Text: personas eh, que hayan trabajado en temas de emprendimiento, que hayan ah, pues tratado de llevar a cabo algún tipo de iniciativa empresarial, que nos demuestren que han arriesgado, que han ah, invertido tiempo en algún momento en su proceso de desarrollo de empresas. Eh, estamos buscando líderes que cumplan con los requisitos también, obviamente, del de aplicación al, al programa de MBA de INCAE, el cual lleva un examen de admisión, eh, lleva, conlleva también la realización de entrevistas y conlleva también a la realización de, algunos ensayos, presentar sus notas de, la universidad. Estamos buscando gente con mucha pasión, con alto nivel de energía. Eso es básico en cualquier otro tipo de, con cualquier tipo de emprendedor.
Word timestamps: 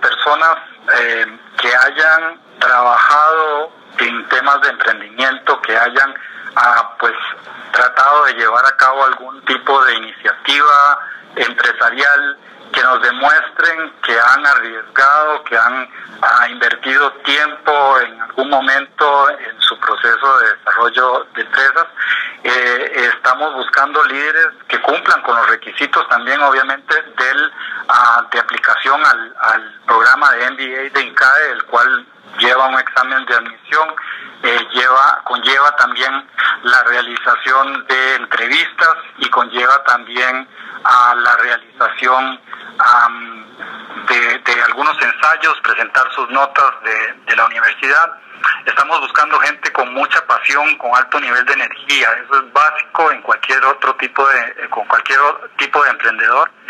personas 0.00 0.56
eh, 0.98 1.38
que 1.60 1.68
hayan 1.68 2.40
trabajado 2.58 3.72
en 3.98 4.28
temas 4.28 4.60
de 4.62 4.68
emprendimiento, 4.70 5.60
que 5.62 5.76
hayan 5.76 6.14
ah, 6.56 6.96
pues 6.98 7.14
tratado 7.72 8.24
de 8.26 8.34
llevar 8.34 8.64
a 8.66 8.76
cabo 8.76 9.04
algún 9.04 9.44
tipo 9.44 9.84
de 9.84 9.94
iniciativa 9.96 10.98
empresarial, 11.36 12.38
que 12.72 12.82
nos 12.82 13.02
demuestren 13.02 13.92
que 14.02 14.18
han 14.18 14.46
arriesgado, 14.46 15.44
que 15.44 15.56
han 15.56 15.88
ah, 16.22 16.48
invertido 16.48 17.12
tiempo 17.24 18.00
en 18.00 18.20
algún 18.22 18.48
momento 18.48 19.30
en 19.30 19.60
su 19.60 19.78
proceso 19.78 20.38
de 20.38 20.56
desarrollo 20.56 21.26
de 21.34 21.42
empresas. 21.42 21.86
Eh, 22.44 23.10
estamos 23.14 23.54
buscando 23.54 24.02
líderes 24.04 24.48
que 24.68 24.80
cumplan 24.80 25.22
con 25.22 25.36
los 25.36 25.46
requisitos 25.48 26.08
también, 26.08 26.40
obviamente, 26.42 26.94
del 27.16 27.52
de 28.32 28.40
aplicación 28.40 29.04
al, 29.04 29.36
al 29.40 29.80
programa 29.86 30.32
de 30.32 30.50
MBA 30.50 30.90
de 30.92 31.02
INCAE, 31.02 31.50
el 31.52 31.62
cual 31.64 32.06
lleva 32.38 32.66
un 32.66 32.78
examen 32.78 33.24
de 33.26 33.34
admisión, 33.34 33.94
eh, 34.42 34.68
lleva, 34.72 35.22
conlleva 35.24 35.76
también 35.76 36.26
la 36.62 36.82
realización 36.84 37.86
de 37.86 38.14
entrevistas 38.16 38.96
y 39.18 39.30
conlleva 39.30 39.82
también 39.84 40.48
a 40.84 41.14
la 41.14 41.36
realización 41.36 42.40
de, 44.08 44.62
algunos 44.62 44.96
ensayos, 45.00 45.60
presentar 45.62 46.04
sus 46.14 46.28
notas 46.30 46.72
de, 47.26 47.36
la 47.36 47.46
universidad. 47.46 48.12
Estamos 48.66 49.00
buscando 49.00 49.38
gente 49.40 49.72
con 49.72 49.92
mucha 49.94 50.24
pasión, 50.26 50.76
con 50.76 50.94
alto 50.94 51.20
nivel 51.20 51.44
de 51.46 51.52
energía. 51.52 52.08
Eso 52.24 52.42
es 52.42 52.52
básico 52.52 53.10
en 53.12 53.22
cualquier 53.22 53.64
otro 53.64 53.94
tipo 53.96 54.26
de, 54.28 54.68
con 54.70 54.84
cualquier 54.86 55.20
tipo 55.56 55.82
de 55.84 55.90
emprendedor. 55.90 56.50